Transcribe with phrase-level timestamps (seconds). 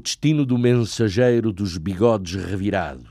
[0.00, 3.09] Destino do mensageiro dos bigodes revirados.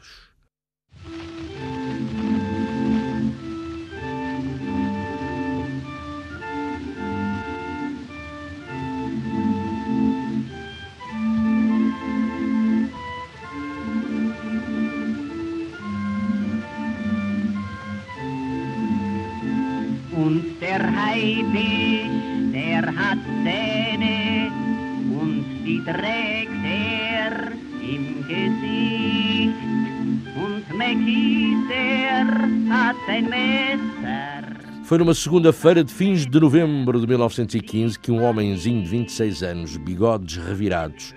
[34.89, 39.77] Foi numa segunda-feira de fins de novembro de 1915 que um homenzinho de 26 anos,
[39.77, 41.13] bigodes revirados,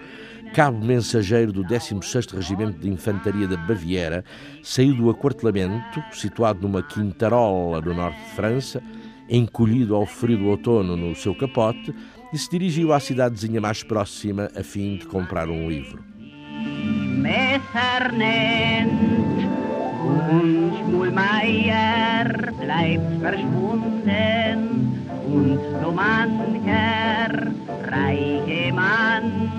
[0.53, 4.27] cabo mensageiro do 16º Regimento de Infantaria da Baviera,
[4.63, 8.83] saiu do aquartelamento, situado numa quintarola no norte de França,
[9.27, 11.95] encolhido ao frio do outono no seu capote,
[12.31, 16.05] e se dirigiu à cidadezinha mais próxima a fim de comprar um livro.
[17.23, 19.22] Messer nennt
[20.13, 21.15] und
[22.61, 24.59] bleibt verschwunden
[25.27, 27.53] und so mancher
[27.91, 29.53] reiche Mann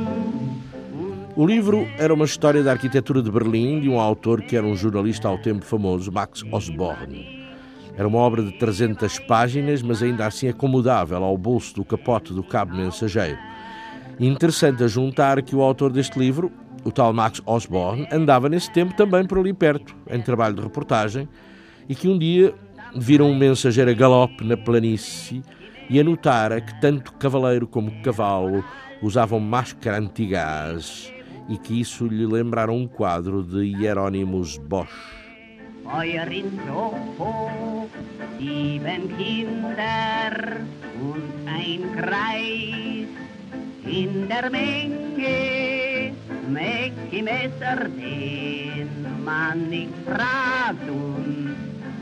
[1.35, 4.75] O livro era uma história da arquitetura de Berlim de um autor que era um
[4.75, 7.47] jornalista ao tempo famoso, Max Osborne.
[7.97, 12.43] Era uma obra de 300 páginas, mas ainda assim acomodável ao bolso do capote do
[12.43, 13.39] cabo mensageiro.
[14.19, 16.51] Interessante a juntar que o autor deste livro,
[16.83, 21.27] o tal Max Osborne, andava nesse tempo também por ali perto, em trabalho de reportagem,
[21.87, 22.53] e que um dia
[22.95, 25.41] viram um mensageiro a galope na planície
[25.89, 28.63] e anotara que tanto cavaleiro como cavalo
[29.01, 31.11] usavam máscara antigás
[31.49, 34.89] e que isso lhe lembrara um quadro de Hieronymus Bosch.
[38.39, 40.65] Sieben Kinder
[40.99, 43.07] und ein Kreis.
[43.85, 46.13] In der Menge
[46.49, 48.89] Mäcki Messer, den
[49.23, 51.55] man nicht fragt und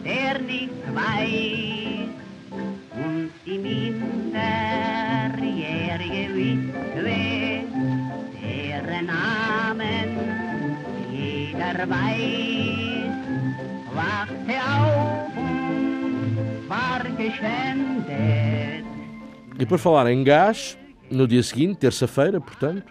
[0.04, 2.10] der nichts weiß.
[2.52, 7.64] Und die minderjährige Witwe,
[8.42, 10.18] deren Namen
[11.12, 13.12] jeder weiß,
[13.94, 15.32] wachte auf
[16.72, 18.86] war geschändet.
[19.60, 20.78] E por falar em gás,
[21.12, 22.84] no dia seguinte, terça-feira, portanto,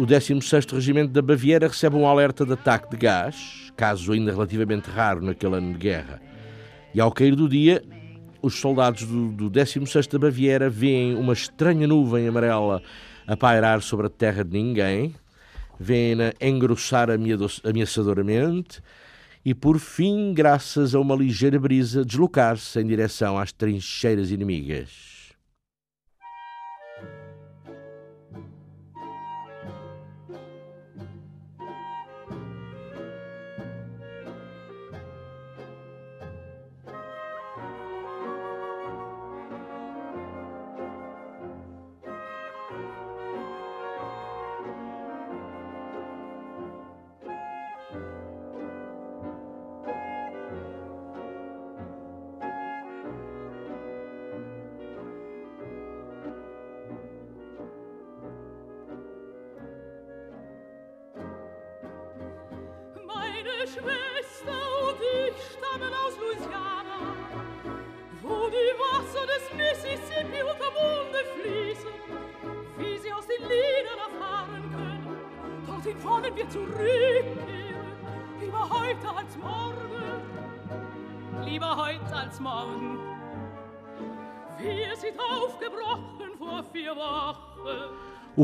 [0.00, 4.88] o 16º Regimento da Baviera recebe um alerta de ataque de gás, caso ainda relativamente
[4.88, 6.22] raro naquele ano de guerra.
[6.94, 7.84] E ao cair do dia,
[8.40, 12.82] os soldados do, do 16º da Baviera veem uma estranha nuvem amarela
[13.26, 15.14] a pairar sobre a terra de ninguém,
[15.78, 17.08] veem-na engrossar
[17.62, 18.80] ameaçadoramente
[19.44, 25.09] e, por fim, graças a uma ligeira brisa, deslocar-se em direção às trincheiras inimigas.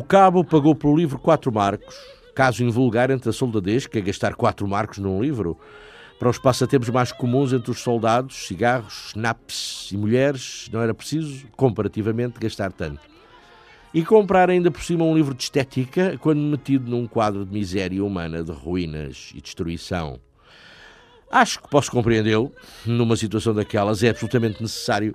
[0.06, 1.96] Cabo pagou pelo livro quatro marcos,
[2.34, 5.58] caso invulgar entre a soldadez, que é gastar quatro marcos num livro.
[6.18, 11.46] Para os passatempos mais comuns entre os soldados, cigarros, snaps e mulheres, não era preciso,
[11.56, 13.00] comparativamente, gastar tanto.
[13.92, 18.02] E comprar ainda por cima um livro de estética, quando metido num quadro de miséria
[18.04, 20.20] humana, de ruínas e destruição.
[21.30, 22.52] Acho que posso compreendê-lo.
[22.86, 25.14] Numa situação daquelas, é absolutamente necessário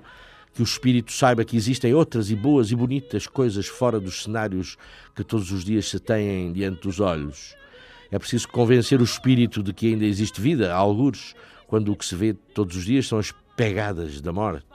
[0.54, 4.78] que o espírito saiba que existem outras e boas e bonitas coisas fora dos cenários
[5.16, 7.56] que todos os dias se têm diante dos olhos.
[8.12, 11.34] É preciso convencer o espírito de que ainda existe vida, a algures,
[11.68, 14.66] quando o que se vê todos os dias são as pegadas da morte.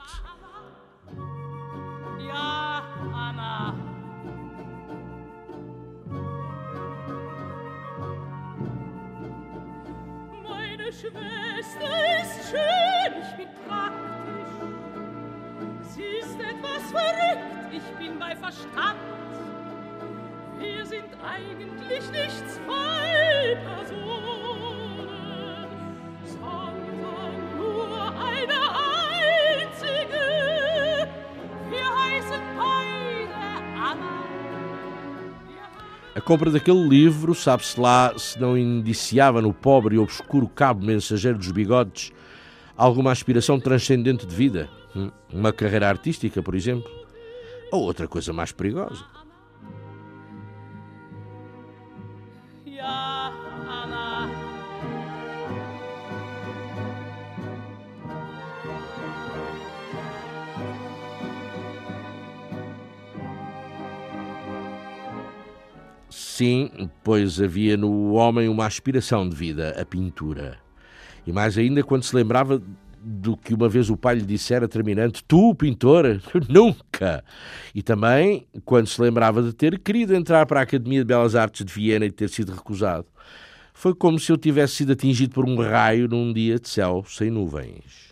[10.89, 13.56] Schwester ist schön, ich bin
[15.99, 18.99] ist etwas verrückt, ich bin bei Verstand.
[20.59, 25.07] Wir sind eigentlich nicht zwei Personen,
[26.25, 28.01] sondern nur
[28.31, 28.59] eine
[29.53, 30.23] einzige.
[31.69, 33.33] Wir heißen beide
[33.75, 34.23] Anna.
[36.15, 41.37] A compra daquele livro, sabe-se lá se não indiciava no pobre e obscuro cabo mensageiro
[41.37, 42.11] dos bigodes
[42.77, 44.69] alguma aspiração transcendente de vida?
[45.31, 46.89] Uma carreira artística, por exemplo?
[47.71, 49.05] Ou outra coisa mais perigosa?
[66.37, 70.59] Sim, pois havia no homem uma aspiração de vida, a pintura.
[71.25, 72.61] E mais ainda quando se lembrava
[73.07, 76.19] do que uma vez o pai lhe dissera terminante: Tu, pintora?
[76.49, 77.23] Nunca!
[77.73, 81.65] E também quando se lembrava de ter querido entrar para a Academia de Belas Artes
[81.65, 83.07] de Viena e ter sido recusado.
[83.73, 87.29] Foi como se eu tivesse sido atingido por um raio num dia de céu sem
[87.29, 88.07] nuvens.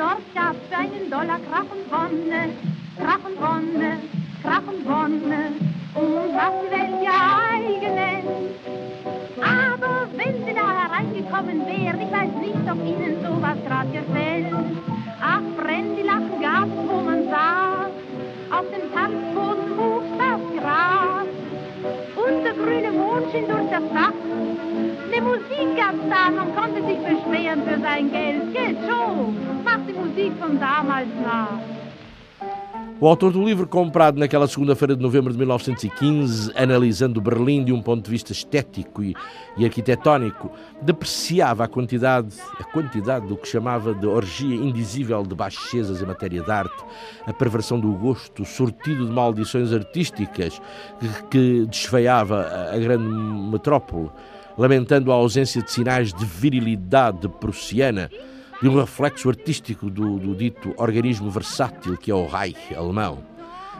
[0.00, 2.54] Dort gab's einen Dollar Krach und Wonne,
[2.96, 3.98] Krach und Wonne,
[4.42, 4.86] Krach und
[6.34, 8.26] was die Welt ja eigen nennt.
[9.42, 14.54] Aber wenn Sie da hereingekommen wären, ich weiß nicht, ob Ihnen sowas grad gefällt.
[15.20, 17.90] Ach, Brandy lachen gab's, wo man saß,
[18.50, 21.26] auf dem Tanzboden wuchs das Gras.
[22.16, 24.14] Und der grüne Mond schien durch das Dach.
[25.10, 28.52] Ne Musik gab's da, man konnte sich beschweren für sein Geld.
[28.54, 31.79] Geht schon, macht die Musik von damals nach.
[33.00, 37.80] O autor do livro, comprado naquela segunda-feira de novembro de 1915, analisando Berlim de um
[37.80, 39.14] ponto de vista estético e,
[39.56, 40.50] e arquitetónico,
[40.82, 46.42] depreciava a quantidade, a quantidade do que chamava de orgia indizível de baixezas em matéria
[46.42, 46.84] de arte,
[47.26, 50.60] a perversão do gosto, sortido de maldições artísticas
[51.00, 53.08] que, que desfeiava a, grande
[53.50, 54.10] metrópole,
[54.58, 58.10] lamentando a ausência de sinais de virilidade prussiana
[58.60, 63.24] de um reflexo artístico do, do dito organismo versátil que é o Reich alemão.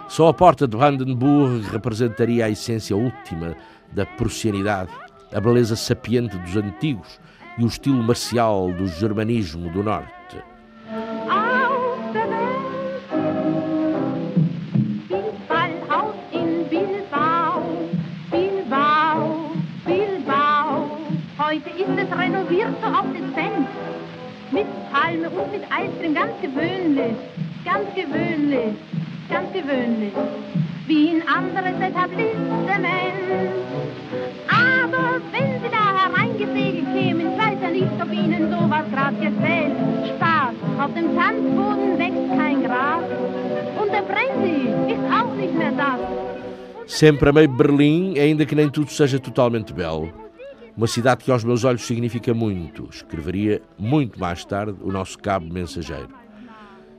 [0.08, 3.54] Só a porta de Brandenburg representaria a essência última
[3.92, 4.90] da prussianidade,
[5.32, 7.20] a beleza sapiente dos antigos
[7.58, 10.10] e o estilo marcial do germanismo do norte.
[25.10, 27.16] Palme und mit Eiscreme, ganz gewöhnlich,
[27.64, 28.74] ganz gewöhnlich,
[29.28, 30.12] ganz gewöhnlich.
[30.86, 33.18] Wie in anderes Etablissement.
[34.48, 39.74] Aber wenn Sie da hereingesegelt kämen, ich weiß ja nicht, ob Ihnen sowas grad gefällt.
[40.06, 43.02] Spaß, auf dem Tanzboden wächst kein Gras.
[43.80, 46.00] Und der Brandy ist auch nicht mehr das.
[46.86, 50.08] Sempre amei Berlim, ainda que nem tudo seja totalmente belo.
[50.80, 55.44] Uma cidade que aos meus olhos significa muito, escreveria muito mais tarde o nosso cabo
[55.52, 56.08] mensageiro.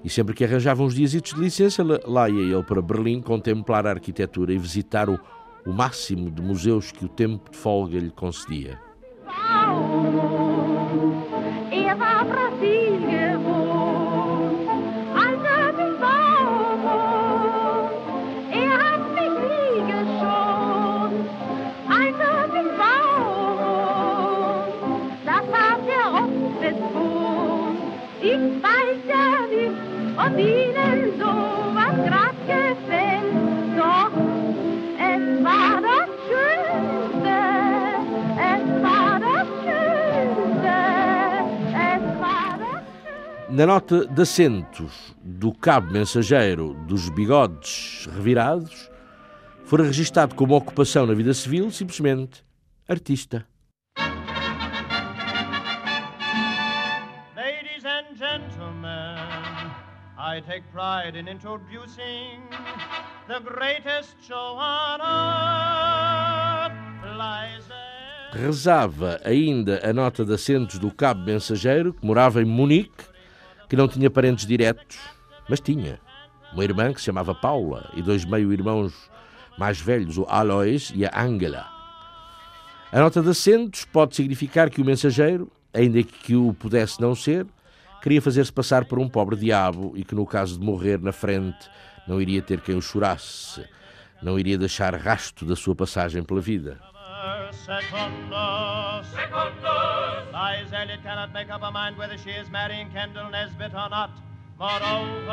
[0.04, 3.90] E sempre que arranjava uns dias de licença, lá- ia ele para Berlim contemplar a
[3.90, 5.20] arquitetura e visitar o,
[5.66, 8.80] o máximo de museus que o tempo de folga lhe concedia.
[32.06, 33.32] Grad gefällt.
[33.78, 34.12] Doch
[34.98, 37.38] es war das Schönste,
[38.38, 40.78] es war das Schönste,
[41.74, 42.84] es war das
[43.50, 48.90] Na nota de assentos do cabo mensageiro dos bigodes revirados,
[49.66, 52.44] fora registado como ocupação na vida civil simplesmente
[52.88, 53.46] artista.
[60.32, 62.40] I take pride in introducing
[63.28, 66.72] the greatest show on earth.
[68.32, 73.04] rezava ainda a nota de assentos do cabo mensageiro, que morava em Munique,
[73.68, 74.98] que não tinha parentes diretos,
[75.50, 76.00] mas tinha
[76.54, 78.94] uma irmã que se chamava Paula e dois meio-irmãos
[79.58, 81.68] mais velhos, o Alois e a Angela.
[82.90, 87.46] A nota de assentos pode significar que o mensageiro, ainda que o pudesse não ser,
[88.02, 91.70] queria fazer-se passar por um pobre diabo e que, no caso de morrer na frente,
[92.08, 93.64] não iria ter quem o chorasse,
[94.22, 96.80] não iria deixar rasto da sua passagem pela vida.
[97.52, 99.08] Secundus.
[99.14, 100.32] Secundus.
[100.34, 104.12] Lies Elliot cannot make up her mind whether she is marrying Kendall Nesbit or not.
[104.58, 105.28] Moreover,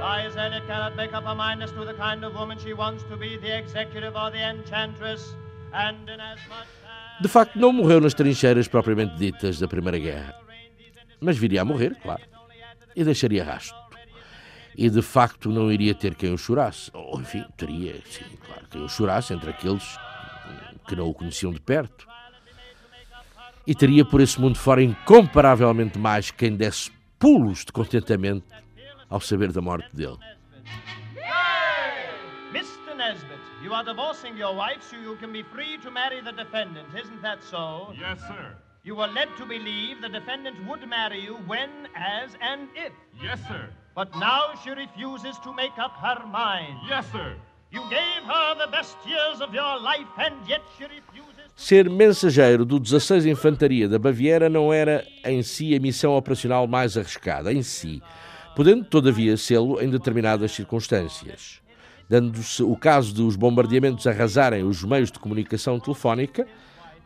[0.00, 3.04] Lies Elliot cannot make up her mind as to the kind of woman she wants
[3.04, 5.34] to be, the executive or the enchantress.
[5.72, 10.34] And inasmuch as De facto, não morreu nas trincheiras propriamente ditas da Primeira Guerra,
[11.20, 12.22] mas viria a morrer, claro,
[12.94, 13.76] e deixaria rasto.
[14.76, 16.90] E de facto não iria ter quem o chorasse.
[16.94, 19.98] Ou, enfim, teria, sim, claro, quem o chorasse entre aqueles
[20.86, 22.06] que não o conheciam de perto.
[23.66, 28.46] E teria por esse mundo fora incomparavelmente mais quem desse pulos de contentamento
[29.10, 30.18] ao saber da morte dele.
[32.52, 32.94] Mr.
[32.96, 36.86] Nesbit, you are divorcing your wife so you can be free to marry the defendant,
[36.94, 37.92] isn't that so?
[37.92, 38.56] Yes, sir.
[38.88, 42.90] You were led to believe the defendant would marry you when, as, and if.
[43.22, 43.68] Yes, sir.
[43.94, 46.78] But now she refuses to make up her mind.
[46.88, 47.36] Yes, sir.
[47.70, 51.52] You gave her the best years of your life, and yet she refuses.
[51.54, 56.96] Ser mensageiro do 16 Infantaria da Baviera não era em si a missão operacional mais
[56.96, 58.02] arriscada, em si,
[58.56, 61.60] podendo todavia sê-lo em determinadas circunstâncias.
[62.08, 66.48] Dando-se o caso de os bombardeamentos arrasarem os meios de comunicação telefónica,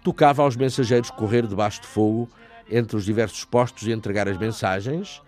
[0.02, 2.28] tocava aos mensageiros correr debaixo de fogo
[2.70, 5.22] entre os diversos postos e entregar as mensagens,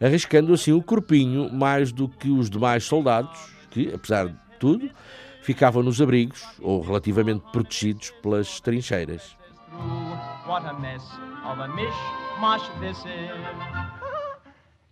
[0.00, 3.38] arriscando assim o corpinho mais do que os demais soldados,
[3.70, 4.90] que, apesar de tudo,
[5.42, 9.36] ficavam nos abrigos ou relativamente protegidos pelas trincheiras.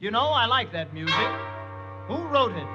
[0.00, 1.12] You know, I like that music.
[2.09, 2.66] Who wrote it?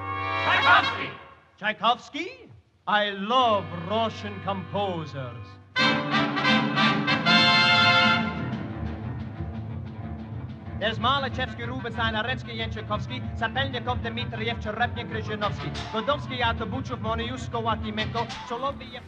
[0.44, 1.10] Tchaikovsky!
[1.58, 2.50] Tchaikovsky?
[2.86, 5.46] I love Russian composers.
[12.52, 15.08] Yenchikovsky, Sapelnikov, Dmitriev, Cherepnik,
[15.92, 17.62] Godovsky, Atabuchov, Moniusko,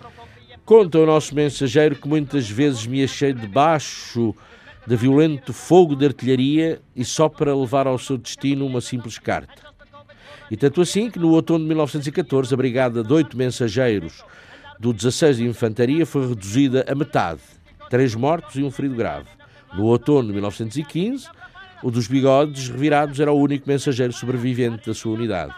[0.00, 0.58] Prokofiev.
[0.64, 4.34] Conta o nosso mensageiro que muitas vezes me achei debaixo
[4.86, 9.62] de violento fogo de artilharia e só para levar ao seu destino uma simples carta.
[10.50, 14.24] E tanto assim que no outono de 1914 a brigada de oito mensageiros
[14.78, 17.40] do 16 de Infantaria foi reduzida a metade,
[17.90, 19.26] três mortos e um ferido grave.
[19.74, 21.28] No outono de 1915,
[21.82, 25.54] o dos bigodes revirados era o único mensageiro sobrevivente da sua unidade.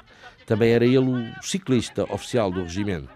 [0.47, 3.09] Também era ele o ciclista oficial do regimento.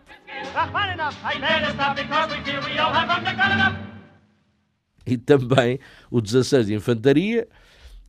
[5.07, 5.79] E também
[6.11, 7.49] o 16 de Infantaria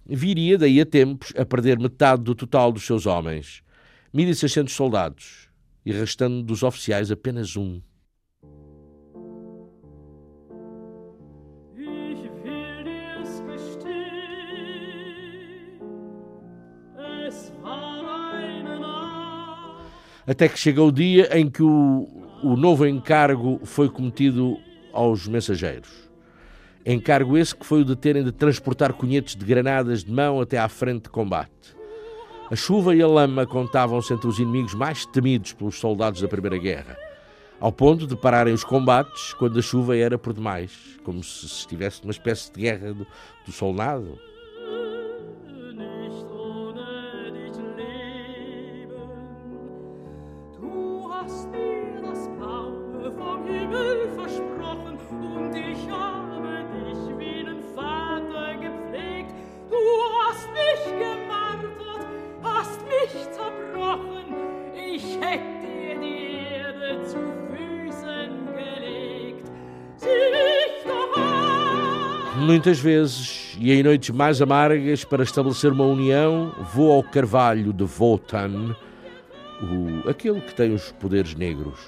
[0.06, 3.64] viria daí a tempos a perder metade do total dos seus homens,
[4.14, 5.50] 1.600 soldados,
[5.86, 7.82] e restando dos oficiais apenas um.
[20.26, 22.08] Até que chega o dia em que o,
[22.42, 24.58] o novo encargo foi cometido
[24.94, 25.90] aos mensageiros.
[26.86, 30.58] Encargo esse que foi o de terem de transportar cunhetes de granadas de mão até
[30.58, 31.76] à frente de combate.
[32.50, 36.58] A chuva e a lama contavam-se entre os inimigos mais temidos pelos soldados da Primeira
[36.58, 36.98] Guerra,
[37.60, 42.02] ao ponto de pararem os combates quando a chuva era por demais, como se estivesse
[42.02, 43.08] numa espécie de guerra do,
[43.46, 44.20] do solnado.
[72.46, 77.84] Muitas vezes, e em noites mais amargas, para estabelecer uma união, vou ao carvalho de
[77.84, 78.76] Wotan,
[79.62, 81.80] o, aquele que tem os poderes negros.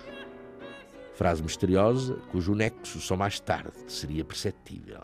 [1.15, 4.99] Frase misteriosa, cujo nexo só mais tarde seria perceptível.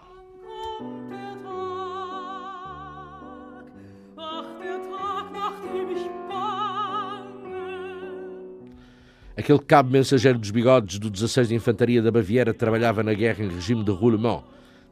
[9.38, 13.48] Aquele cabo mensageiro dos bigodes do 16 de Infantaria da Baviera trabalhava na guerra em
[13.48, 14.44] regime de roulement.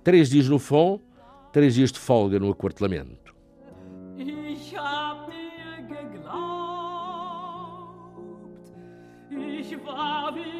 [0.03, 1.01] Três dias no front,
[1.51, 3.35] três dias de folga no aquartelamento.
[9.61, 10.58] Ich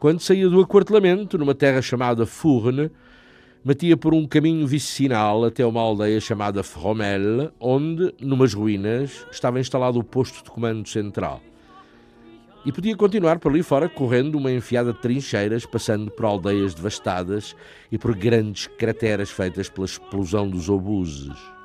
[0.00, 2.90] Quando saía do aquartelamento, numa terra chamada Furne,
[3.64, 9.98] matia por um caminho vicinal até uma aldeia chamada Fromel, onde, numas ruínas, estava instalado
[9.98, 11.42] o posto de comando central.
[12.64, 17.56] E podia continuar por ali fora, correndo uma enfiada de trincheiras, passando por aldeias devastadas
[17.90, 21.57] e por grandes crateras feitas pela explosão dos obuses.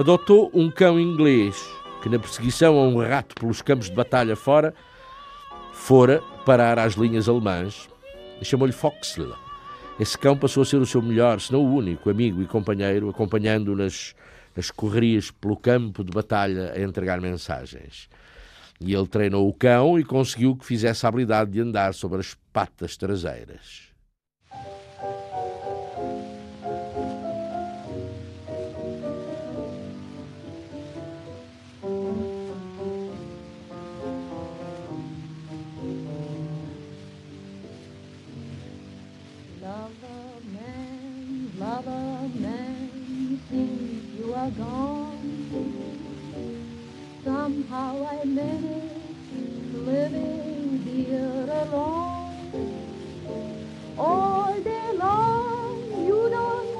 [0.00, 1.62] Adotou um cão inglês
[2.00, 4.74] que, na perseguição a um rato pelos campos de batalha fora,
[5.74, 7.86] fora parar às linhas alemãs
[8.40, 9.34] e chamou-lhe Foxle.
[9.98, 13.10] Esse cão passou a ser o seu melhor, se não o único, amigo e companheiro,
[13.10, 14.14] acompanhando-o nas,
[14.56, 18.08] nas correrias pelo campo de batalha a entregar mensagens.
[18.80, 22.34] E ele treinou o cão e conseguiu que fizesse a habilidade de andar sobre as
[22.54, 23.89] patas traseiras.
[47.22, 52.72] Somehow I managed living here alone.
[53.98, 55.76] All day long
[56.06, 56.70] you don't.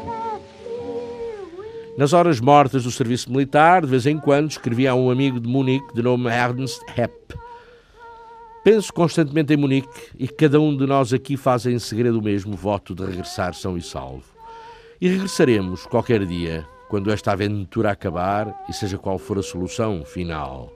[1.99, 5.46] Nas horas mortas do serviço militar, de vez em quando escrevia a um amigo de
[5.46, 7.35] Munique de nome Ernst Hepp.
[8.64, 12.57] Penso constantemente em Munique e cada um de nós aqui faz em segredo o mesmo
[12.57, 14.25] voto de regressar são e salvo.
[14.99, 20.72] E regressaremos qualquer dia quando esta aventura acabar e seja qual for a solução final.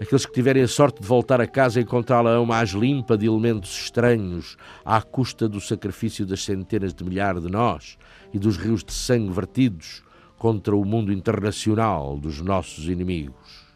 [0.00, 4.56] Aqueles que tiverem a sorte de voltar a casa encontrá-la mais limpa de elementos estranhos,
[4.82, 7.98] à custa do sacrifício das centenas de milhares de nós
[8.32, 10.02] e dos rios de sangue vertidos
[10.38, 13.68] contra o mundo internacional dos nossos inimigos.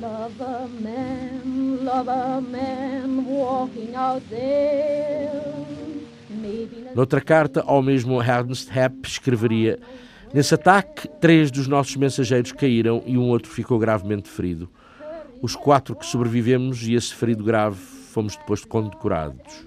[0.00, 5.85] Love a man, love a man walking out there.
[6.94, 9.78] Noutra carta, ao mesmo Ernst Hepp escreveria:
[10.32, 14.68] Nesse ataque, três dos nossos mensageiros caíram e um outro ficou gravemente ferido.
[15.42, 19.66] Os quatro que sobrevivemos e esse ferido grave fomos depois condecorados.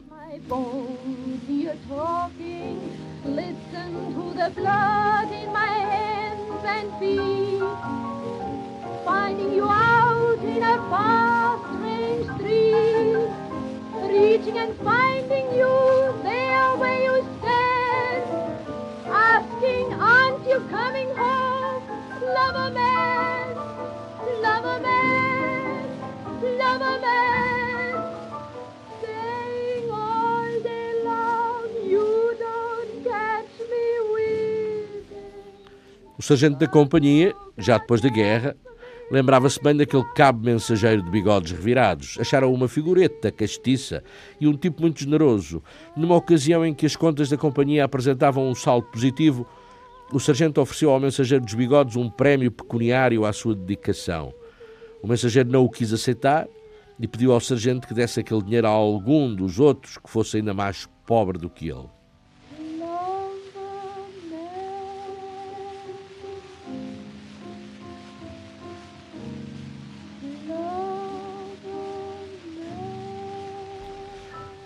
[9.05, 13.48] Finding you out in a far strange street,
[14.09, 16.39] reaching and finding you there.
[20.49, 21.83] you coming home?
[22.21, 23.55] Love a man,
[24.41, 25.85] love a man,
[26.57, 27.93] love a man.
[29.01, 35.05] Saying all day long, you don't catch me with
[36.17, 38.57] O sargento da companhia, já depois da guerra,
[39.11, 42.17] Lembrava-se bem daquele cabo mensageiro de bigodes revirados.
[42.19, 44.03] Acharam uma figureta castiça
[44.39, 45.63] e um tipo muito generoso.
[45.97, 49.47] Numa ocasião em que as contas da companhia apresentavam um saldo positivo,
[50.13, 54.31] o sargento ofereceu ao mensageiro dos bigodes um prémio pecuniário à sua dedicação.
[55.01, 56.47] O mensageiro não o quis aceitar
[56.99, 60.53] e pediu ao sargento que desse aquele dinheiro a algum dos outros que fosse ainda
[60.53, 61.98] mais pobre do que ele.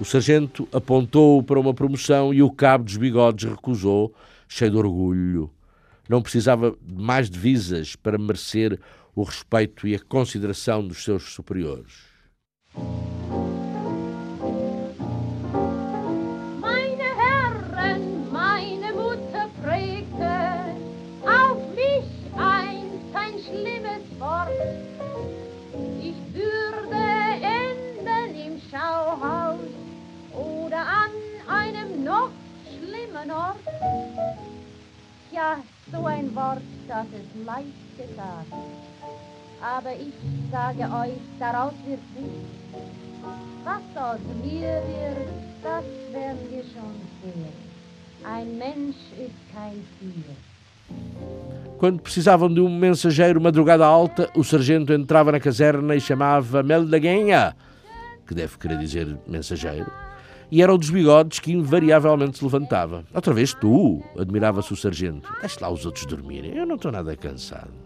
[0.04, 4.14] O sargento apontou para uma promoção e o cabo dos bigodes recusou,
[4.50, 5.50] cheio de orgulho.
[6.10, 8.78] Não precisava de mais divisas para merecer
[9.16, 11.94] o respeito e a consideração dos seus superiores.
[35.32, 35.58] Ja,
[35.92, 36.62] so ein Wort,
[37.46, 38.54] leicht gesagt.
[39.62, 40.14] Aber ich
[40.52, 42.50] sage euch, daraus wird nichts.
[43.64, 45.30] Was aus mir wird,
[45.64, 47.54] das werden wir schon sehen.
[48.26, 50.36] Ein Mensch ist kein Tier.
[51.80, 57.56] Quando precisavam de um mensageiro madrugada alta, o sargento entrava na caserna e chamava Meldaguenha,
[58.28, 59.92] que deve querer dizer mensageiro,
[60.54, 63.04] e era o dos bigodes que invariavelmente se levantava.
[63.12, 65.28] Outra vez tu, admirava-se o sargento.
[65.42, 67.83] Deixe lá os outros dormirem, eu não estou nada cansado.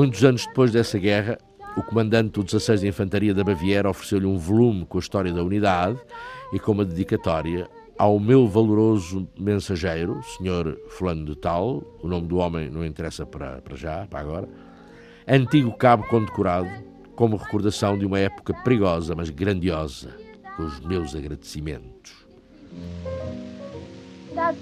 [0.00, 1.36] Muitos anos depois dessa guerra,
[1.76, 5.44] o comandante do 16 de Infantaria da Baviera ofereceu-lhe um volume com a história da
[5.44, 6.00] unidade
[6.54, 10.74] e com uma dedicatória ao meu valoroso mensageiro, Sr.
[10.88, 14.48] Fulano de Tal, o nome do homem não interessa para, para já, para agora,
[15.28, 16.70] antigo cabo condecorado,
[17.14, 20.16] como recordação de uma época perigosa, mas grandiosa,
[20.56, 22.26] com os meus agradecimentos.
[24.34, 24.56] das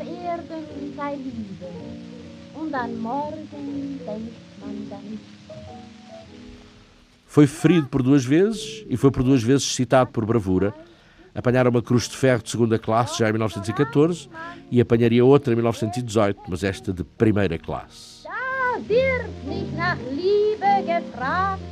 [0.00, 2.13] Erden sei
[2.54, 5.18] und an morgen denkt man dann.
[7.26, 10.72] Foi ferido por duas vezes e foi por duas vezes citado por bravura.
[11.34, 14.28] Apanhara uma cruz de ferro de segunda classe já em 1914
[14.70, 18.22] e apanharia outra em 1918, mas esta de primeira classe.
[18.22, 21.62] Da wird nicht nach Liebe gefragt,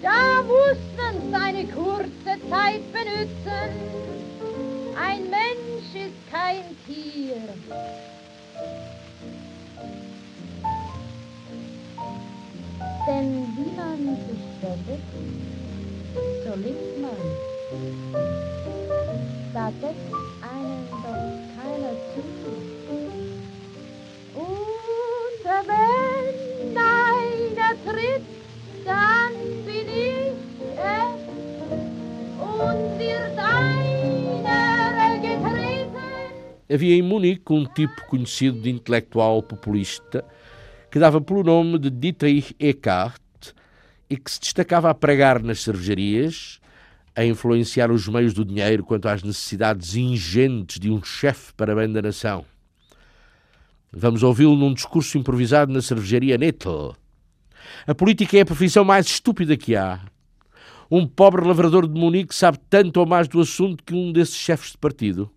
[0.00, 3.70] da muss man seine kurze Zeit benützen.
[4.96, 7.42] Ein Mensch ist kein Tier.
[13.04, 15.02] Denn wie man sich bettet,
[16.44, 17.20] so liegt man.
[19.52, 21.24] Da deckt einen doch
[21.56, 22.22] keiner zu.
[24.34, 28.24] Und wenn einer tritt,
[28.84, 29.34] dann
[29.66, 30.32] bin ich
[30.76, 31.18] es.
[32.38, 35.96] Und wird einer getreten,
[36.70, 40.24] Havia em Munique um tipo conhecido de intelectual populista
[40.92, 43.18] que dava pelo nome de Dietrich Eckart
[44.10, 46.60] e que se destacava a pregar nas cervejarias,
[47.16, 51.90] a influenciar os meios do dinheiro quanto às necessidades ingentes de um chefe para bem
[51.90, 52.44] da nação.
[53.90, 56.94] Vamos ouvi-lo num discurso improvisado na cervejaria Nettel.
[57.86, 59.98] A política é a profissão mais estúpida que há.
[60.90, 64.72] Um pobre lavrador de Munique sabe tanto ou mais do assunto que um desses chefes
[64.72, 65.30] de partido.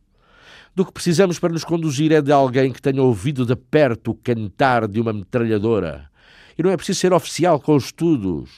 [0.76, 4.14] Do que precisamos para nos conduzir é de alguém que tenha ouvido de perto o
[4.14, 6.10] cantar de uma metralhadora.
[6.58, 8.50] E não é preciso ser oficial com estudos.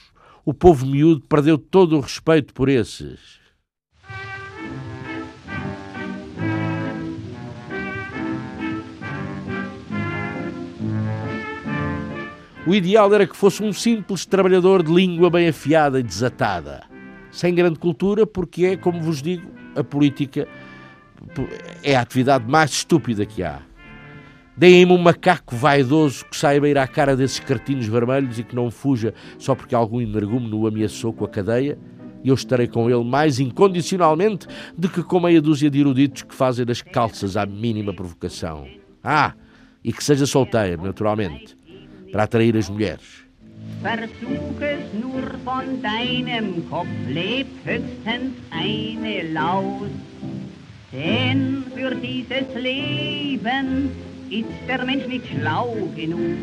[0.43, 3.37] O povo miúdo perdeu todo o respeito por esses.
[12.65, 16.83] O ideal era que fosse um simples trabalhador de língua bem afiada e desatada,
[17.31, 20.47] sem grande cultura, porque é, como vos digo, a política
[21.83, 23.59] é a atividade mais estúpida que há.
[24.55, 28.71] Deem-me um macaco vaidoso que saiba ir à cara desses cartinhos vermelhos e que não
[28.71, 31.77] fuja só porque algum energúmeno o ameaçou com a cadeia,
[32.23, 36.33] e eu estarei com ele mais incondicionalmente do que com meia dúzia de eruditos que
[36.33, 38.67] fazem das calças à mínima provocação.
[39.03, 39.33] Ah,
[39.83, 41.55] e que seja solteiro, naturalmente,
[42.11, 43.27] para atrair as mulheres.
[43.81, 44.59] Versuch
[44.93, 49.91] nur von deinem Kopf, lebt höchstens eine Laus.
[50.91, 53.91] Denn für dieses Leben
[54.29, 56.37] ist der Mensch nicht schlau genug.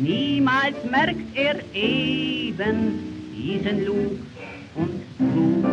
[0.00, 3.00] Niemals merkt er eben
[3.36, 4.18] diesen Lug
[4.76, 5.66] und Trug.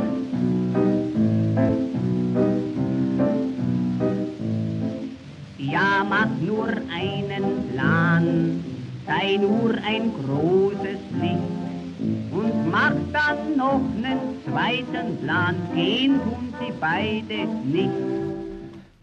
[5.60, 8.64] Ja, mach nur einen Plan,
[9.06, 11.57] sei nur ein großes Licht
[12.00, 17.92] und mach dann noch einen zweiten Plan, gehen tun sie beide nicht.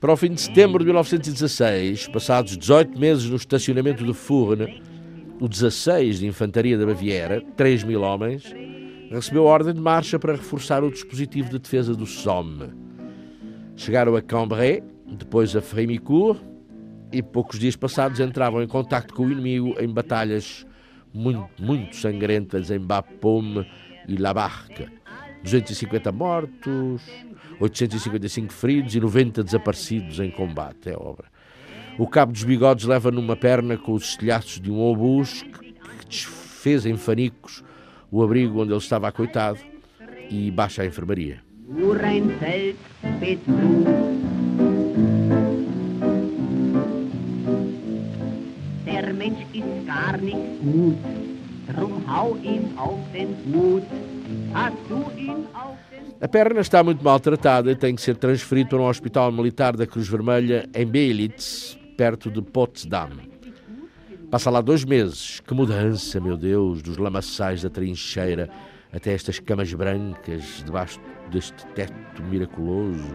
[0.01, 4.83] Para o fim de setembro de 1916, passados 18 meses no estacionamento de Furne,
[5.41, 8.55] o 16 de Infantaria da Baviera, 3 mil homens,
[9.11, 12.69] recebeu ordem de marcha para reforçar o dispositivo de defesa do Somme.
[13.77, 16.39] Chegaram a Cambrai, depois a Frémicourt,
[17.11, 20.67] e poucos dias passados entravam em contacto com o inimigo em batalhas
[21.15, 23.67] muito, muito sangrentas em Bapaume
[24.09, 24.89] e La Barque.
[25.43, 27.03] 250 mortos,
[27.61, 30.91] 855 feridos e 90 desaparecidos em combate.
[30.91, 31.27] É obra.
[31.97, 35.75] O cabo dos bigodes leva numa perna com os estilhaços de um obus que,
[36.09, 37.63] desfez em fanicos
[38.11, 39.59] o abrigo onde ele estava acoitado
[40.31, 41.43] e baixa à enfermaria.
[41.69, 41.97] nur
[49.95, 50.19] gar
[51.67, 53.29] drum hau ihm auf den
[56.21, 59.87] A perna está muito maltratada e tem que ser transferido para um hospital militar da
[59.87, 63.11] Cruz Vermelha em Beilitz, perto de Potsdam.
[64.31, 65.41] Passa lá dois meses.
[65.41, 68.51] Que mudança, meu Deus, dos lamaçais da trincheira
[68.93, 70.99] até estas camas brancas debaixo
[71.31, 73.15] deste teto miraculoso.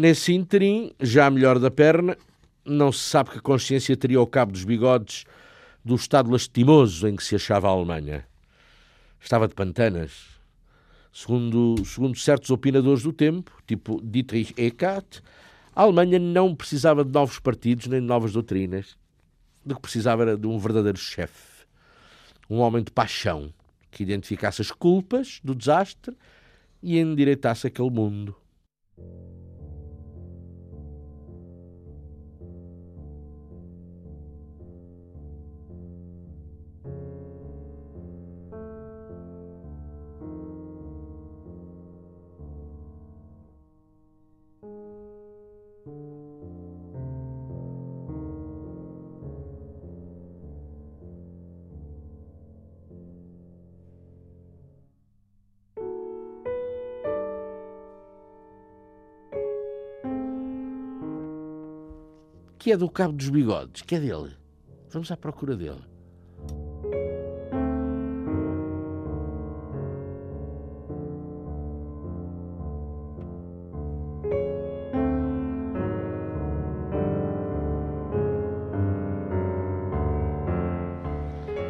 [0.00, 2.16] Nesse interim, já melhor da perna,
[2.64, 5.24] não se sabe que consciência teria ao cabo dos bigodes
[5.84, 8.24] do estado lastimoso em que se achava a Alemanha.
[9.20, 10.38] Estava de pantanas.
[11.12, 15.18] Segundo, segundo certos opinadores do tempo, tipo Dietrich Eckart,
[15.74, 18.96] a Alemanha não precisava de novos partidos nem de novas doutrinas.
[19.66, 21.66] Do que precisava era de um verdadeiro chefe.
[22.48, 23.52] Um homem de paixão
[23.90, 26.16] que identificasse as culpas do desastre
[26.80, 28.36] e endireitasse aquele mundo.
[62.58, 64.32] Que é do Cabo dos Bigodes, que é dele.
[64.90, 65.80] Vamos à procura dele.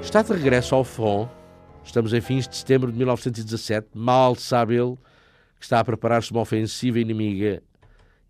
[0.00, 1.28] Está de regresso ao front.
[1.84, 3.88] Estamos em fins de setembro de 1917.
[3.94, 4.96] Mal sabe ele
[5.58, 7.62] que está a preparar-se uma ofensiva inimiga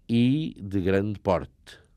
[0.09, 1.88] e de grande porte.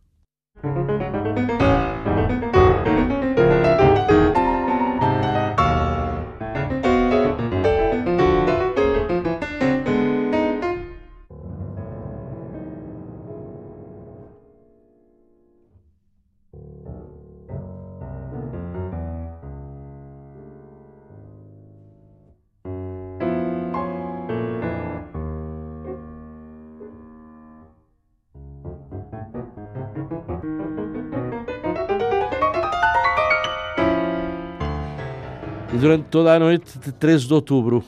[35.92, 37.84] Durante toda a noite de 13 de outubro,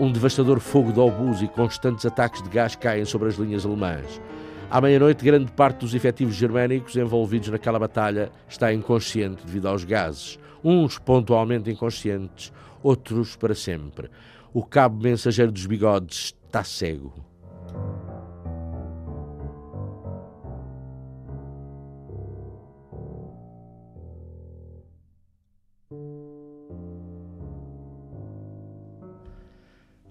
[0.00, 4.20] um devastador fogo de obus e constantes ataques de gás caem sobre as linhas alemãs.
[4.68, 10.36] À meia-noite, grande parte dos efetivos germânicos envolvidos naquela batalha está inconsciente devido aos gases.
[10.64, 14.10] Uns pontualmente inconscientes, outros para sempre.
[14.52, 17.29] O cabo mensageiro dos bigodes está cego.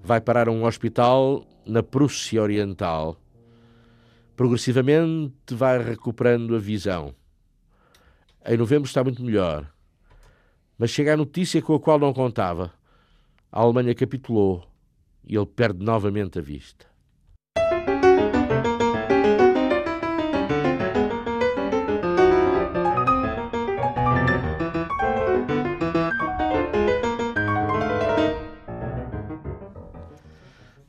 [0.09, 3.15] Vai parar a um hospital na Prússia Oriental.
[4.35, 7.13] Progressivamente vai recuperando a visão.
[8.43, 9.71] Em novembro está muito melhor.
[10.79, 12.73] Mas chega a notícia com a qual não contava.
[13.51, 14.67] A Alemanha capitulou
[15.27, 16.87] e ele perde novamente a vista.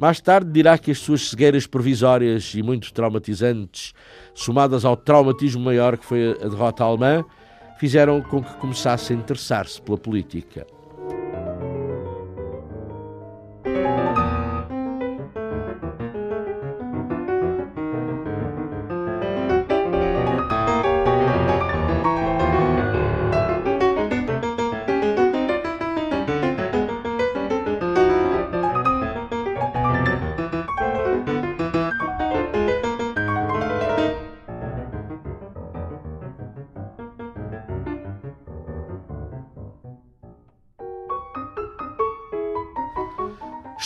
[0.00, 3.92] Mais tarde dirá que as suas cegueiras provisórias e muito traumatizantes,
[4.34, 7.22] somadas ao traumatismo maior que foi a derrota alemã,
[7.78, 10.66] fizeram com que começasse a interessar-se pela política.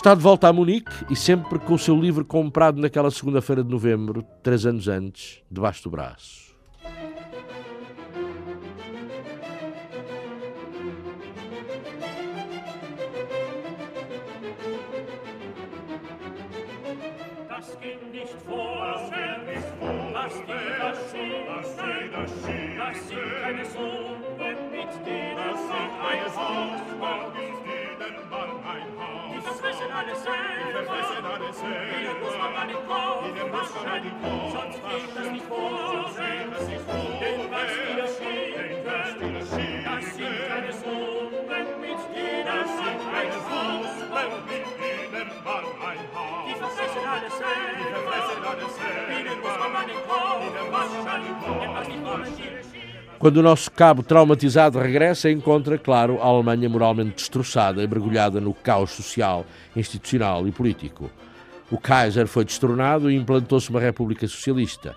[0.05, 3.71] Está de volta a Munique e sempre com o seu livro comprado naquela segunda-feira de
[3.71, 6.55] novembro, três anos antes, debaixo do braço.
[17.49, 17.79] Das
[27.01, 27.54] das.
[31.43, 33.27] Ihnen muss man an den Kopf.
[33.27, 34.53] Ihnen muss man an den Kopf.
[34.55, 35.71] Sonst geht das nicht vor.
[35.93, 37.19] Sonst geht das nicht vor.
[37.21, 39.09] Denn was die da schieben, das
[39.51, 41.35] sind keine Sohn
[41.81, 43.93] mit denen das sind ein Haus.
[44.47, 46.45] Mit denen man ein Haus.
[46.49, 47.73] Die verfressen alles selber.
[47.79, 49.13] Die verfressen alles selber.
[49.19, 50.41] Ihnen muss man an den Kopf.
[50.45, 51.61] Ihnen muss man an den Kopf.
[51.61, 52.25] Denn was nicht wollen,
[52.73, 52.84] die
[53.25, 58.53] Quando o nosso cabo traumatizado regressa, encontra, claro, a Alemanha moralmente destroçada e mergulhada no
[58.53, 61.11] caos social, institucional e político.
[61.71, 64.95] O Kaiser foi destronado e implantou-se uma república socialista.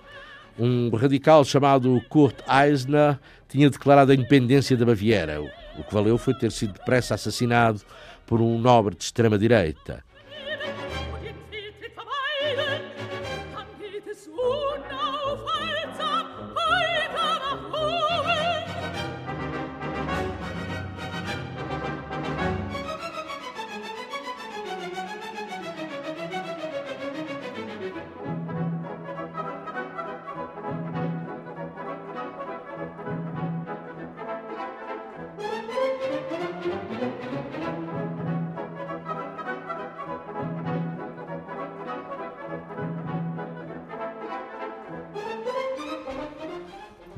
[0.59, 5.41] Um radical chamado Kurt Eisner tinha declarado a independência da Baviera.
[5.79, 7.79] O que valeu foi ter sido depressa assassinado
[8.25, 10.03] por um nobre de extrema-direita.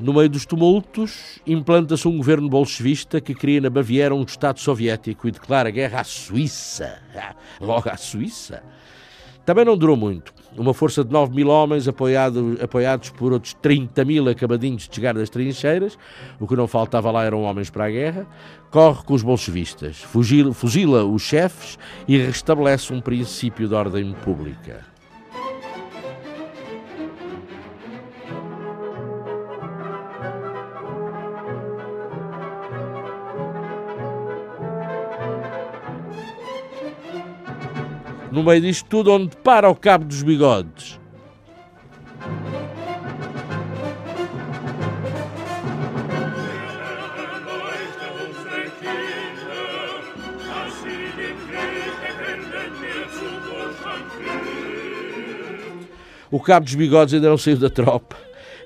[0.00, 5.28] No meio dos tumultos, implanta-se um governo bolchevista que cria na Baviera um Estado soviético
[5.28, 6.98] e declara guerra à Suíça.
[7.60, 8.62] Logo à Suíça.
[9.44, 10.32] Também não durou muito.
[10.56, 15.12] Uma força de 9 mil homens, apoiado- apoiados por outros 30 mil acabadinhos de chegar
[15.14, 15.98] das trincheiras,
[16.38, 18.26] o que não faltava lá eram homens para a guerra,
[18.70, 19.98] corre com os bolchevistas,
[20.54, 24.89] fuzila os chefes e restabelece um princípio de ordem pública.
[38.30, 41.00] No meio disto tudo, onde para o cabo dos bigodes.
[56.30, 58.16] O cabo dos bigodes ainda não saiu da tropa.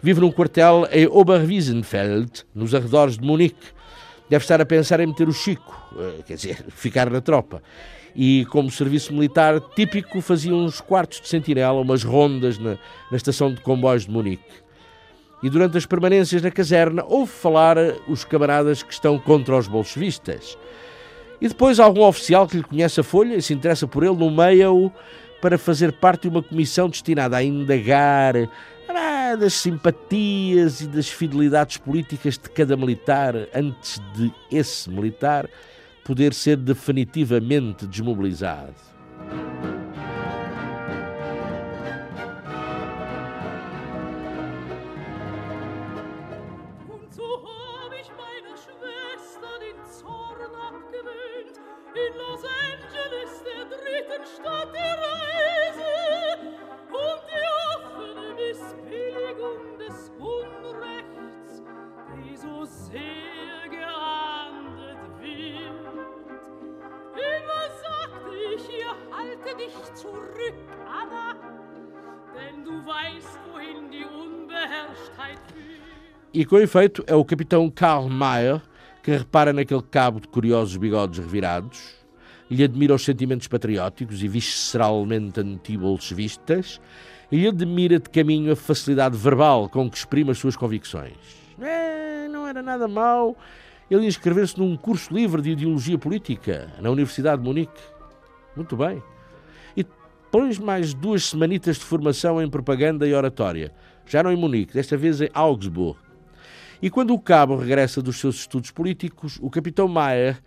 [0.03, 3.73] Vive num quartel em Oberwiesenfeld, nos arredores de Munique.
[4.29, 7.63] Deve estar a pensar em meter o Chico, eh, quer dizer, ficar na tropa.
[8.15, 12.79] E, como serviço militar típico, fazia uns quartos de sentinela, umas rondas na,
[13.11, 14.65] na estação de comboios de Munique.
[15.43, 17.77] E durante as permanências na caserna, ouve falar
[18.09, 20.57] os camaradas que estão contra os bolchevistas.
[21.41, 24.91] E depois algum oficial que lhe conhece a folha e se interessa por ele nomeia-o
[25.43, 28.35] para fazer parte de uma comissão destinada a indagar
[28.89, 35.47] ah, das simpatias e das fidelidades políticas de cada militar antes de esse militar
[36.05, 38.75] poder ser definitivamente desmobilizado.
[76.45, 78.61] E com efeito é o capitão Karl Mayer
[79.03, 81.95] que repara naquele cabo de curiosos bigodes revirados,
[82.51, 86.83] lhe admira os sentimentos patrióticos e visceralmente anti-bolchevistas,
[87.33, 91.15] e admira de caminho a facilidade verbal com que exprime as suas convicções.
[91.59, 93.35] É, não era nada mau
[93.91, 97.81] ele inscrever-se num curso livre de ideologia política na Universidade de Munique.
[98.55, 99.03] Muito bem.
[99.75, 103.73] E depois mais duas semanitas de formação em propaganda e oratória.
[104.05, 106.04] Já não em Munique, desta vez em Augsburg.
[106.85, 110.39] E quando o cabo regressa dos seus estudos políticos, o capitão Mayer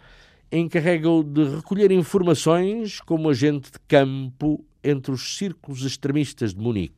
[0.52, 6.94] encarrega-o de recolher informações como agente de campo entre os círculos extremistas de Munique.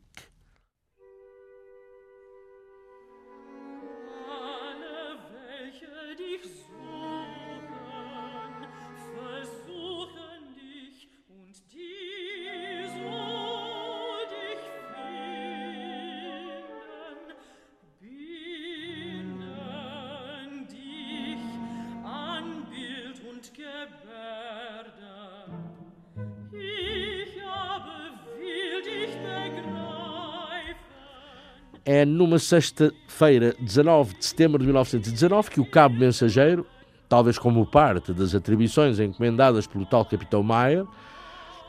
[31.91, 36.63] É numa sexta-feira, 19 de setembro de 1919, que o cabo mensageiro,
[37.09, 40.85] talvez como parte das atribuições encomendadas pelo tal capitão Mayer,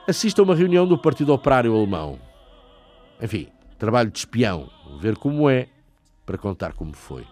[0.06, 2.18] assiste a uma reunião do Partido Operário Alemão.
[3.18, 3.48] Enfim,
[3.78, 4.68] trabalho de espião,
[5.00, 5.68] ver como é,
[6.26, 7.24] para contar como foi.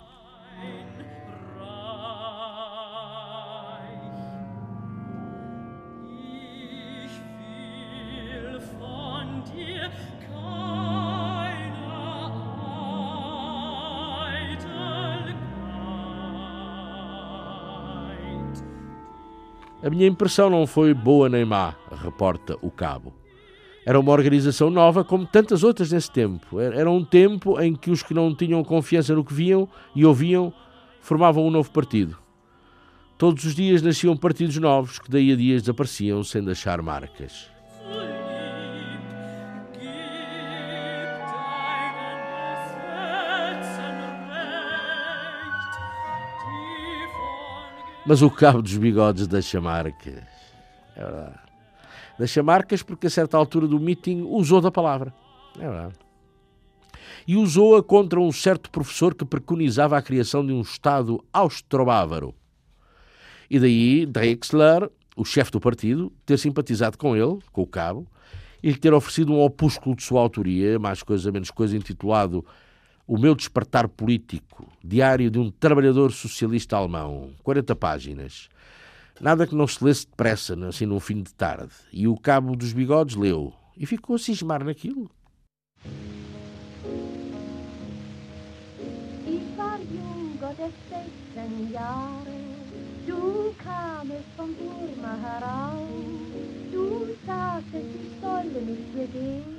[19.88, 23.14] A minha impressão não foi boa nem má, reporta o cabo.
[23.86, 26.60] Era uma organização nova, como tantas outras nesse tempo.
[26.60, 30.52] Era um tempo em que os que não tinham confiança no que viam e ouviam
[31.00, 32.18] formavam um novo partido.
[33.16, 37.48] Todos os dias nasciam partidos novos que daí a dias desapareciam sem deixar marcas.
[48.08, 50.24] Mas o cabo dos bigodes deixa marcas.
[50.96, 51.38] É verdade.
[52.18, 55.12] Deixa marcas porque a certa altura do meeting usou da palavra.
[55.56, 55.94] É verdade.
[57.26, 62.34] E usou-a contra um certo professor que preconizava a criação de um Estado austro-bávaro.
[63.50, 68.06] E daí Drexler, o chefe do partido, ter simpatizado com ele, com o cabo,
[68.62, 72.42] e lhe ter oferecido um opúsculo de sua autoria, mais coisa menos coisa, intitulado
[73.08, 78.50] o meu despertar político, diário de um trabalhador socialista alemão, 40 páginas.
[79.18, 81.72] Nada que não se lesse depressa, assim num fim de tarde.
[81.90, 85.10] E o cabo dos bigodes leu e ficou a cismar naquilo.
[89.26, 90.74] Ich war jung, Gottes
[91.34, 92.44] 16 Jahre,
[93.06, 95.80] du kamest vom Burma heraus,
[96.70, 99.57] du sagtest, ich solle mit dir gehen.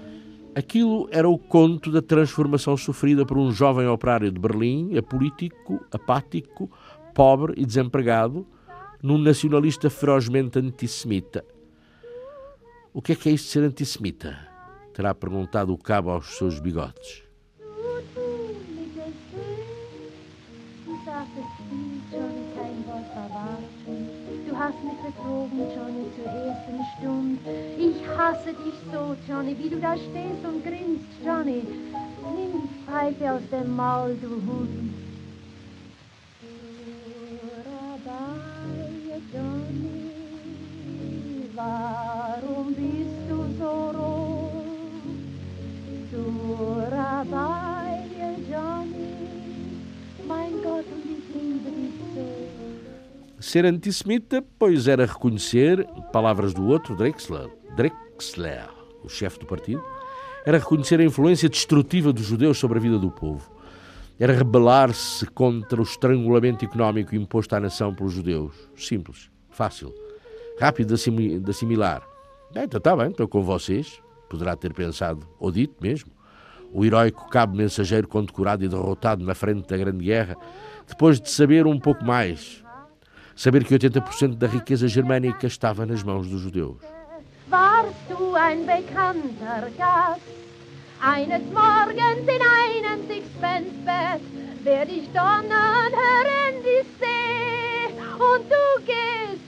[0.60, 6.70] Aquilo era o conto da transformação sofrida por um jovem operário de Berlim, apolítico, apático,
[7.14, 8.46] pobre e desempregado,
[9.02, 11.46] num nacionalista ferozmente antissemita.
[12.94, 14.38] O que é que é isto de ser antissemita?
[14.94, 17.29] Terá perguntado o cabo aos seus bigodes.
[25.10, 27.40] Betrogen, Johnny, zur ersten Stund.
[27.78, 31.64] Ich hasse dich so, Johnny, wie du da stehst und grinst, Johnny.
[32.36, 34.94] Nimm die Pfeife aus dem Maul, du Hund.
[41.56, 44.50] Warum bist du so rot?
[46.10, 47.79] Surabaya,
[53.40, 58.68] Ser antissemita, pois era reconhecer, palavras do outro, Drexler, Drexler,
[59.04, 59.84] o chefe do partido,
[60.46, 63.50] era reconhecer a influência destrutiva dos judeus sobre a vida do povo.
[64.20, 68.54] Era rebelar-se contra o estrangulamento económico imposto à nação pelos judeus.
[68.76, 69.94] Simples, fácil,
[70.60, 72.04] rápido de, assimi- de assimilar.
[72.54, 74.02] É, então está bem, estou com vocês.
[74.30, 76.12] Poderá ter pensado, ou dito mesmo,
[76.74, 80.36] o heróico cabo mensageiro condecorado e derrotado na frente da Grande Guerra,
[80.88, 82.64] depois de saber um pouco mais.
[83.40, 86.76] Saber que 80% da riqueza germânica estava nas mãos dos judeus.
[87.50, 90.22] warst du ein bekannter Gast.
[91.00, 94.22] Eines Morgens in einem Sixpence-Bett
[98.20, 99.46] und du gehst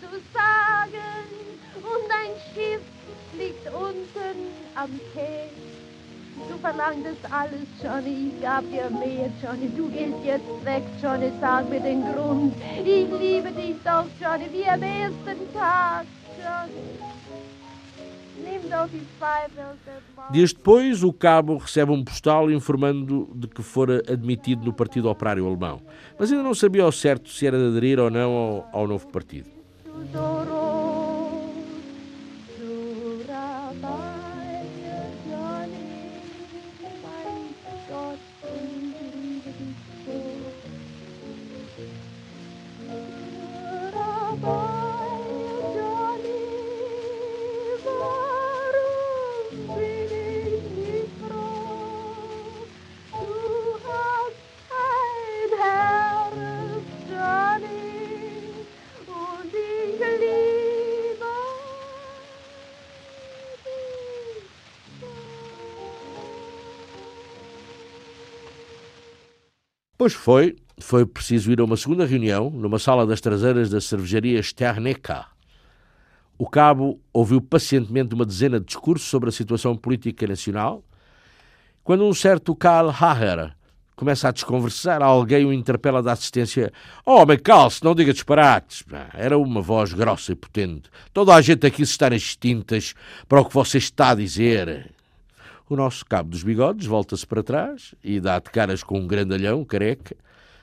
[0.00, 1.28] zu sagen
[1.76, 2.82] und dein Schiff
[3.38, 5.73] liegt unten am Quai.
[6.36, 9.68] Du verlangtest alles, Johnny, ich gab dir mehr, Johnny.
[9.76, 12.54] Du gehst jetzt weg, Johnny, sag mir den Grund.
[12.84, 16.06] Ich liebe dich doch, Johnny, wie am ersten Tag,
[16.38, 17.14] Johnny.
[20.30, 25.46] Dias depois, o cabo recebe um postal informando de que fora admitido no Partido Operário
[25.46, 25.80] Alemão,
[26.18, 29.06] mas ainda não sabia ao certo se era de aderir ou não ao, ao novo
[29.08, 29.48] partido.
[70.04, 74.38] Pois foi, foi preciso ir a uma segunda reunião, numa sala das traseiras da cervejaria
[74.42, 75.24] Sterneca.
[76.36, 80.84] O cabo ouviu pacientemente uma dezena de discursos sobre a situação política nacional.
[81.82, 83.54] Quando um certo Karl Haher
[83.96, 86.70] começa a desconversar, alguém o interpela da assistência.
[87.06, 88.84] Oh, homem, calce, não diga disparates.
[89.14, 90.90] Era uma voz grossa e potente.
[91.14, 92.92] Toda a gente aqui se está nas tintas
[93.26, 94.93] para o que você está a dizer.
[95.66, 99.64] O nosso cabo dos bigodes volta-se para trás e dá de caras com um grandalhão,
[99.64, 100.14] careca,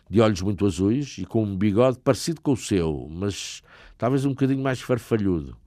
[0.07, 3.63] de olhos muito azuis e com um bigode parecido com o seu, mas
[3.97, 5.57] talvez um bocadinho mais farfalhudo.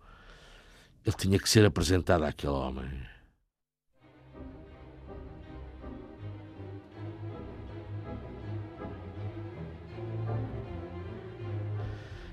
[1.04, 2.88] Ele tinha que ser apresentado àquele homem.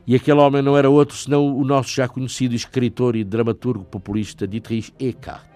[0.05, 4.47] E aquele homem não era outro senão o nosso já conhecido escritor e dramaturgo populista
[4.47, 5.50] Dietrich Eckart.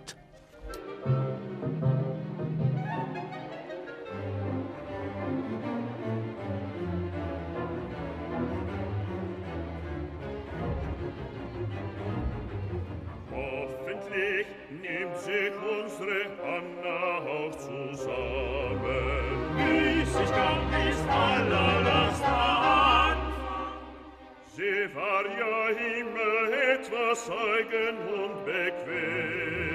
[24.95, 29.74] War ja immer etwas eigen und bequem.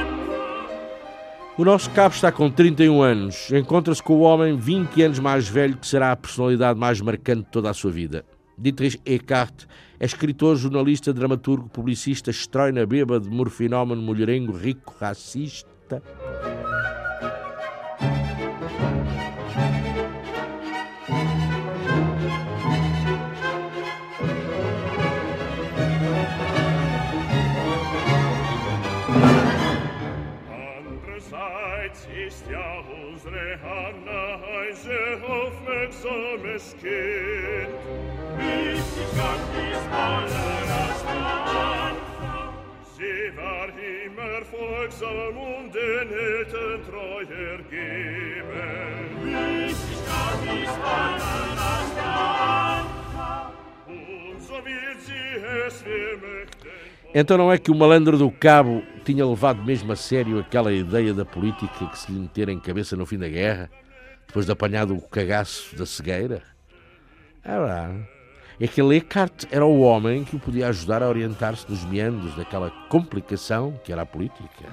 [1.61, 3.51] O nosso cabo está com 31 anos.
[3.51, 7.51] Encontra-se com o homem 20 anos mais velho que será a personalidade mais marcante de
[7.51, 8.25] toda a sua vida.
[8.57, 9.65] Dietrich Eckart
[9.99, 16.01] é escritor, jornalista, dramaturgo, publicista, estroina, bêbado, morfinómano, mulherengo, rico, racista.
[57.13, 61.13] Então não é que o malandro do cabo tinha levado mesmo a sério aquela ideia
[61.13, 63.69] da política que se lhe meter em cabeça no fim da guerra,
[64.31, 66.41] depois de apanhado o cagaço da cegueira?
[67.43, 68.63] É.
[68.63, 72.71] É que Eckart era o homem que o podia ajudar a orientar-se nos meandros daquela
[72.87, 74.69] complicação que era a política.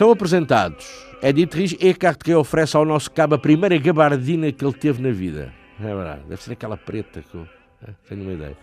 [0.00, 1.06] São apresentados.
[1.20, 5.52] Dietrich Eckart que oferece ao nosso cabo a primeira gabardina que ele teve na vida.
[5.78, 7.46] É verdade, deve ser aquela preta que eu
[7.86, 8.56] é, tenho uma ideia.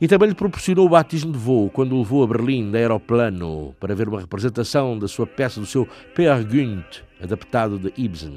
[0.00, 3.72] E também lhe proporcionou o batismo de voo quando o levou a Berlim de aeroplano
[3.78, 8.36] para ver uma representação da sua peça do seu Peer Gynt, adaptado de Ibsen.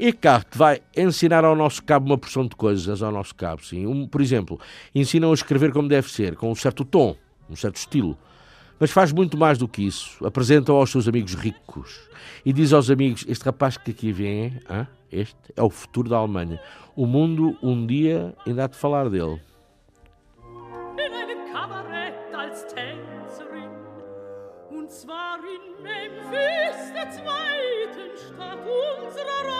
[0.00, 3.86] Eckart vai ensinar ao nosso cabo uma porção de coisas, ao nosso cabo, sim.
[3.86, 4.58] Um, por exemplo,
[4.94, 7.14] ensina-o a escrever como deve ser, com um certo tom,
[7.50, 8.16] um certo estilo.
[8.78, 10.24] Mas faz muito mais do que isso.
[10.24, 12.00] Apresenta-o aos seus amigos ricos
[12.46, 14.86] e diz aos amigos: Este rapaz que aqui vem, hein?
[15.12, 16.58] este é o futuro da Alemanha.
[16.96, 19.38] O mundo um dia ainda há de falar dele.
[25.82, 28.60] Memphis, der zweiten Stadt
[29.06, 29.59] unserer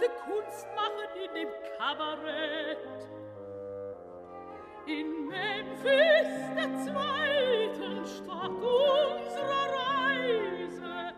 [0.00, 1.48] wollte Kunst machen in dem
[1.78, 2.78] Kabarett.
[4.86, 11.14] In Memphis, der zweiten Stadt unserer Reise.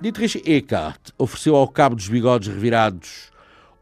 [0.00, 3.30] Dietrich Eckart ofereceu ao cabo dos bigodes revirados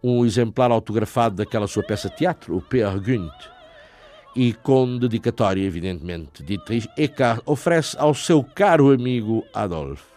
[0.03, 3.33] um exemplar autografado daquela sua peça de teatro, o Peer Gynt.
[4.37, 10.16] E com dedicatória, evidentemente, Dietrich Eckart oferece ao seu caro amigo Adolf.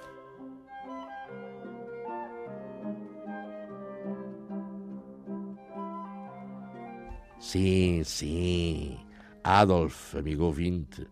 [7.39, 8.97] Sim, sim.
[9.43, 11.07] Adolf, amigo ouvinte.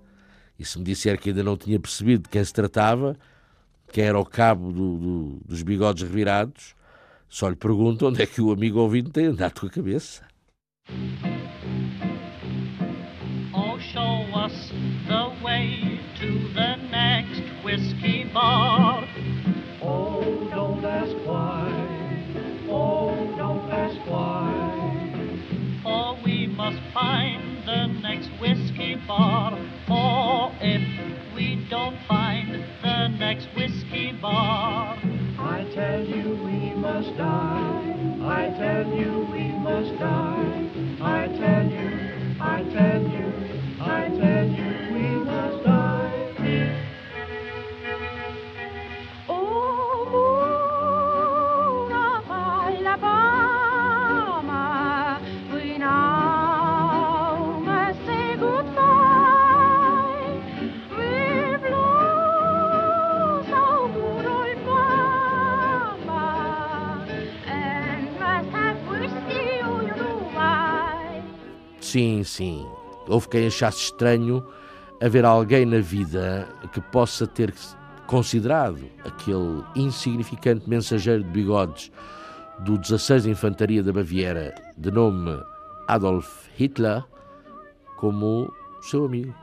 [0.59, 3.15] E se me disser que ainda não tinha percebido de quem se tratava,
[3.91, 6.75] que era o cabo do- do- dos bigodes revirados,
[7.29, 10.25] só lhe pergunto onde é que o amigo ouvinte tem andado com a cabeça.
[13.53, 14.71] Oh, show us
[15.07, 19.03] the way to the next whiskey bar.
[19.81, 20.21] Oh,
[20.51, 21.71] don't ask why.
[22.69, 24.56] Oh, don't ask why.
[26.67, 29.57] Must find the next whiskey bar.
[29.87, 30.81] For if
[31.33, 34.97] we don't find the next whiskey bar,
[35.39, 37.95] I tell you we must die.
[38.21, 40.69] I tell you we must die.
[40.99, 43.33] I tell you, I tell you,
[43.79, 45.66] I tell you we must die.
[71.97, 72.67] Sim, sim.
[73.07, 74.45] Houve quem achasse estranho
[75.01, 77.51] haver alguém na vida que possa ter
[78.05, 81.91] considerado aquele insignificante mensageiro de bigodes
[82.59, 85.41] do 16 de Infantaria da Baviera, de nome
[85.87, 87.03] Adolf Hitler,
[87.95, 89.33] como seu amigo.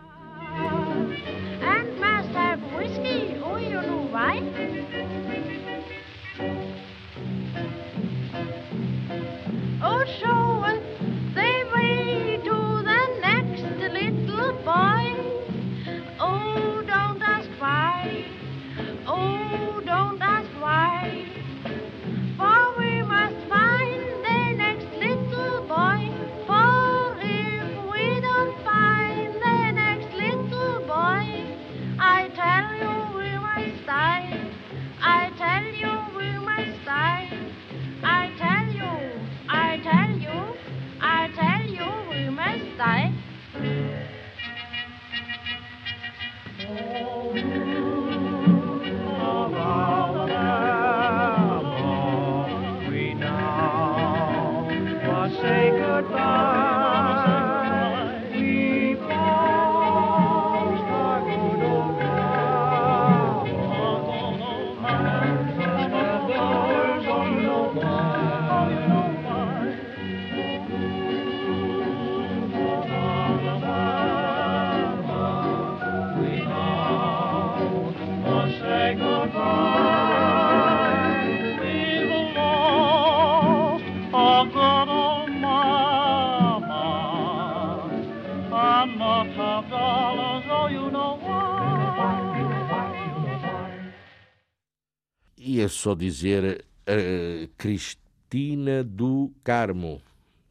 [95.84, 100.00] Só dizer a Cristina do Carmo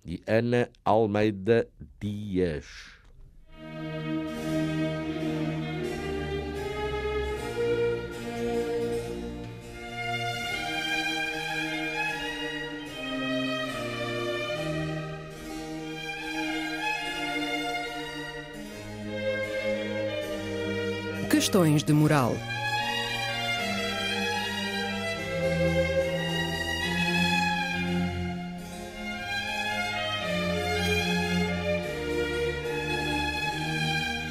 [0.05, 1.67] e Ana Almeida
[1.99, 2.67] Dias.
[21.31, 22.35] Questões de moral.